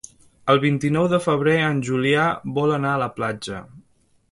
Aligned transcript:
El 0.53 0.61
vint-i-nou 0.63 1.09
de 1.11 1.19
febrer 1.25 1.53
en 1.67 1.83
Julià 1.91 2.25
vol 2.57 2.75
anar 2.81 2.97
a 2.97 3.03
la 3.05 3.13
platja. 3.21 3.63